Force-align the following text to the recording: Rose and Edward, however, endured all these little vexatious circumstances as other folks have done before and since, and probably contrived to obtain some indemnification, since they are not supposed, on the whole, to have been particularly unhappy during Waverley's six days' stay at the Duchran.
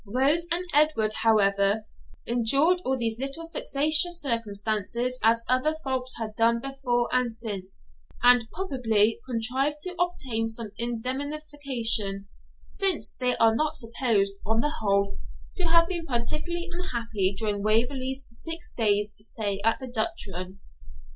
Rose 0.07 0.47
and 0.51 0.67
Edward, 0.73 1.13
however, 1.21 1.85
endured 2.25 2.81
all 2.83 2.97
these 2.97 3.19
little 3.19 3.47
vexatious 3.49 4.19
circumstances 4.19 5.19
as 5.21 5.43
other 5.47 5.75
folks 5.83 6.15
have 6.17 6.35
done 6.35 6.59
before 6.59 7.07
and 7.13 7.31
since, 7.31 7.83
and 8.23 8.49
probably 8.51 9.19
contrived 9.29 9.75
to 9.83 9.93
obtain 10.01 10.47
some 10.47 10.71
indemnification, 10.79 12.27
since 12.65 13.11
they 13.19 13.37
are 13.37 13.53
not 13.53 13.77
supposed, 13.77 14.33
on 14.43 14.59
the 14.61 14.73
whole, 14.79 15.19
to 15.55 15.65
have 15.65 15.87
been 15.87 16.07
particularly 16.07 16.67
unhappy 16.71 17.35
during 17.37 17.61
Waverley's 17.61 18.25
six 18.31 18.71
days' 18.75 19.13
stay 19.19 19.61
at 19.63 19.79
the 19.79 19.85
Duchran. 19.87 20.61